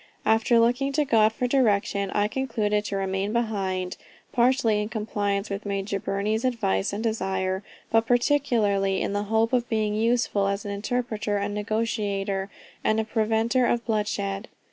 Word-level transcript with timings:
After 0.25 0.59
looking 0.59 0.91
to 0.93 1.05
God 1.05 1.31
for 1.31 1.45
direction, 1.45 2.09
I 2.09 2.27
concluded 2.27 2.85
to 2.85 2.95
remain 2.95 3.33
behind, 3.33 3.97
partly 4.31 4.81
in 4.81 4.89
compliance 4.89 5.51
with 5.51 5.63
Major 5.63 5.99
Burney's 5.99 6.43
advice 6.43 6.91
and 6.91 7.03
desire, 7.03 7.61
but 7.91 8.07
particularly 8.07 8.99
in 8.99 9.13
the 9.13 9.25
hope 9.25 9.53
of 9.53 9.69
being 9.69 9.93
useful 9.93 10.47
as 10.47 10.65
an 10.65 10.71
interpreter 10.71 11.37
and 11.37 11.53
negotiator, 11.53 12.49
and 12.83 12.99
a 12.99 13.03
preventer 13.03 13.67
of 13.67 13.85
bloodshed. 13.85 14.47